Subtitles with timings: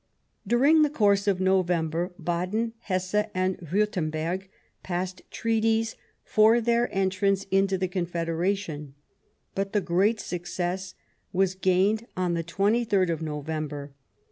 [0.47, 4.49] During the course of November, Baden, Hesse, and Wiirtemberg
[4.81, 8.95] passed Treaties for their entrance into the Confederation,
[9.53, 10.95] but the great of Bavai1a°° success
[11.31, 13.93] was gained on the 23rd of Novem ber.